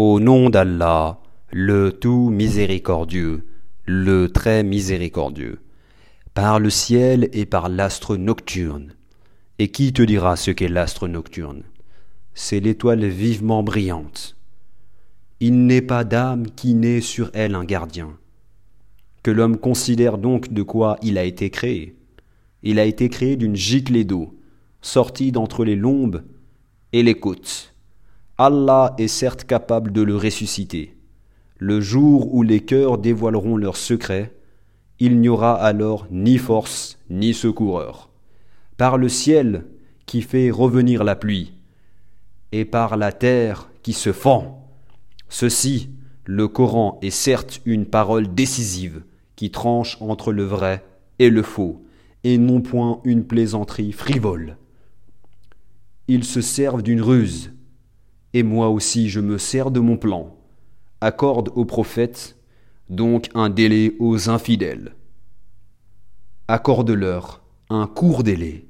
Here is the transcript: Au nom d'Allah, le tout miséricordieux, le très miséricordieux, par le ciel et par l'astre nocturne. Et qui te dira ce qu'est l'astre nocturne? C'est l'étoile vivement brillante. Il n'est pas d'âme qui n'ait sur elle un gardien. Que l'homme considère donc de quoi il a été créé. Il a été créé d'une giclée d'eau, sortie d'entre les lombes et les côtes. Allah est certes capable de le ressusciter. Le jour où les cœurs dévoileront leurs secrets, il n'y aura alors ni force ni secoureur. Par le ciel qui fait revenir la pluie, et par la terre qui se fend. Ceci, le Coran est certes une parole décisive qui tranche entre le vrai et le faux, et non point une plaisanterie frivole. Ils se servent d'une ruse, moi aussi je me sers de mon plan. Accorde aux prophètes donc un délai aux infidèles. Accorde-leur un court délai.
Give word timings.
Au 0.00 0.20
nom 0.20 0.48
d'Allah, 0.48 1.18
le 1.50 1.90
tout 1.90 2.30
miséricordieux, 2.30 3.48
le 3.84 4.28
très 4.30 4.62
miséricordieux, 4.62 5.58
par 6.34 6.60
le 6.60 6.70
ciel 6.70 7.28
et 7.32 7.46
par 7.46 7.68
l'astre 7.68 8.16
nocturne. 8.16 8.94
Et 9.58 9.72
qui 9.72 9.92
te 9.92 10.02
dira 10.02 10.36
ce 10.36 10.52
qu'est 10.52 10.68
l'astre 10.68 11.08
nocturne? 11.08 11.64
C'est 12.32 12.60
l'étoile 12.60 13.06
vivement 13.06 13.64
brillante. 13.64 14.36
Il 15.40 15.66
n'est 15.66 15.82
pas 15.82 16.04
d'âme 16.04 16.46
qui 16.48 16.74
n'ait 16.74 17.00
sur 17.00 17.32
elle 17.34 17.56
un 17.56 17.64
gardien. 17.64 18.16
Que 19.24 19.32
l'homme 19.32 19.56
considère 19.56 20.16
donc 20.16 20.52
de 20.52 20.62
quoi 20.62 20.96
il 21.02 21.18
a 21.18 21.24
été 21.24 21.50
créé. 21.50 21.96
Il 22.62 22.78
a 22.78 22.84
été 22.84 23.08
créé 23.08 23.34
d'une 23.34 23.56
giclée 23.56 24.04
d'eau, 24.04 24.38
sortie 24.80 25.32
d'entre 25.32 25.64
les 25.64 25.74
lombes 25.74 26.22
et 26.92 27.02
les 27.02 27.16
côtes. 27.16 27.74
Allah 28.40 28.94
est 28.98 29.08
certes 29.08 29.42
capable 29.42 29.90
de 29.90 30.00
le 30.00 30.16
ressusciter. 30.16 30.96
Le 31.58 31.80
jour 31.80 32.32
où 32.32 32.44
les 32.44 32.60
cœurs 32.60 32.98
dévoileront 32.98 33.56
leurs 33.56 33.76
secrets, 33.76 34.32
il 35.00 35.18
n'y 35.18 35.28
aura 35.28 35.54
alors 35.54 36.06
ni 36.12 36.38
force 36.38 37.00
ni 37.10 37.34
secoureur. 37.34 38.10
Par 38.76 38.96
le 38.96 39.08
ciel 39.08 39.64
qui 40.06 40.22
fait 40.22 40.52
revenir 40.52 41.02
la 41.02 41.16
pluie, 41.16 41.52
et 42.52 42.64
par 42.64 42.96
la 42.96 43.10
terre 43.10 43.70
qui 43.82 43.92
se 43.92 44.12
fend. 44.12 44.70
Ceci, 45.28 45.90
le 46.24 46.46
Coran 46.46 47.00
est 47.02 47.10
certes 47.10 47.60
une 47.64 47.86
parole 47.86 48.32
décisive 48.32 49.02
qui 49.34 49.50
tranche 49.50 49.98
entre 50.00 50.32
le 50.32 50.44
vrai 50.44 50.84
et 51.18 51.28
le 51.28 51.42
faux, 51.42 51.82
et 52.22 52.38
non 52.38 52.60
point 52.60 53.00
une 53.02 53.24
plaisanterie 53.24 53.90
frivole. 53.90 54.58
Ils 56.06 56.24
se 56.24 56.40
servent 56.40 56.82
d'une 56.82 57.02
ruse, 57.02 57.50
moi 58.42 58.68
aussi 58.68 59.08
je 59.08 59.20
me 59.20 59.38
sers 59.38 59.70
de 59.70 59.80
mon 59.80 59.96
plan. 59.96 60.36
Accorde 61.00 61.50
aux 61.54 61.64
prophètes 61.64 62.36
donc 62.88 63.28
un 63.34 63.50
délai 63.50 63.94
aux 63.98 64.30
infidèles. 64.30 64.94
Accorde-leur 66.48 67.42
un 67.70 67.86
court 67.86 68.22
délai. 68.22 68.66